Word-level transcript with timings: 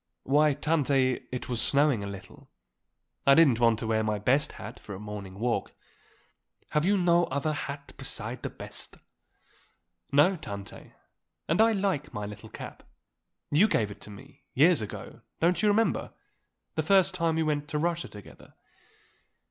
"Why, 0.23 0.55
Tante, 0.55 1.21
it 1.31 1.47
was 1.47 1.61
snowing 1.61 2.03
a 2.03 2.07
little; 2.07 2.49
I 3.27 3.35
didn't 3.35 3.59
want 3.59 3.77
to 3.77 3.85
wear 3.85 4.03
my 4.03 4.17
best 4.17 4.53
hat 4.53 4.79
for 4.79 4.95
a 4.95 4.99
morning 4.99 5.37
walk." 5.37 5.73
"Have 6.69 6.85
you 6.85 6.97
no 6.97 7.25
other 7.25 7.53
hat 7.53 7.93
beside 7.97 8.41
the 8.41 8.49
best?" 8.49 8.97
"No, 10.11 10.37
Tante. 10.37 10.93
And 11.47 11.61
I 11.61 11.73
like 11.73 12.15
my 12.15 12.25
little 12.25 12.49
cap. 12.49 12.81
You 13.51 13.67
gave 13.67 13.91
it 13.91 14.01
to 14.01 14.09
me 14.09 14.41
years 14.55 14.81
ago 14.81 15.21
don't 15.39 15.61
you 15.61 15.67
remember; 15.69 16.13
the 16.73 16.81
first 16.81 17.13
time 17.13 17.35
that 17.35 17.39
we 17.41 17.43
went 17.43 17.67
to 17.67 17.77
Russia 17.77 18.07
together." 18.07 18.55